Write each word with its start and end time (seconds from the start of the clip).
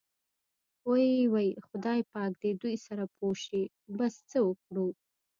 وۍ 0.89 1.07
وۍ 1.33 1.49
خدای 1.67 1.99
پاک 2.13 2.31
دې 2.41 2.51
دوی 2.61 2.75
سره 2.85 3.03
پوه 3.15 3.33
شي، 3.45 3.63
بس 3.97 4.13
څه 4.29 4.39
وکړو. 4.47 4.87